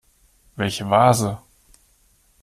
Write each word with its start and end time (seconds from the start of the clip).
Welche 0.55 0.83
Vase? 0.89 1.37